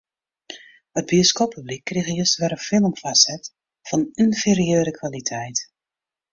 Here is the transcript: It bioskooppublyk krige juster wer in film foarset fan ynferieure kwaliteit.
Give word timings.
It 1.01 1.11
bioskooppublyk 1.11 1.83
krige 1.91 2.15
juster 2.21 2.43
wer 2.47 2.57
in 2.57 2.63
film 2.69 2.97
foarset 3.03 3.53
fan 3.91 4.09
ynferieure 4.27 4.99
kwaliteit. 5.01 5.67